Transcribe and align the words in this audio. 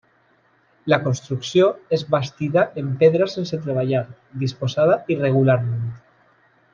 La 0.93 0.97
construcció 1.03 1.67
és 1.99 2.05
bastida 2.15 2.63
en 2.83 2.89
pedra 3.05 3.27
sense 3.35 3.59
treballar 3.69 4.03
disposada 4.47 4.97
irregularment. 5.17 5.85